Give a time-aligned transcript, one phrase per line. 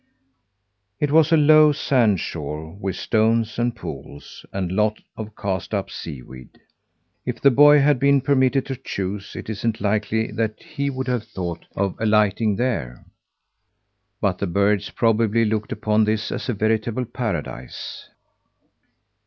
[0.99, 5.75] It was a low sand shore with stones and pools, and a lot of cast
[5.75, 6.59] up sea weed.
[7.23, 11.25] If the boy had been permitted to choose, it isn't likely that he would have
[11.25, 13.05] thought of alighting there;
[14.19, 18.09] but the birds probably looked upon this as a veritable paradise.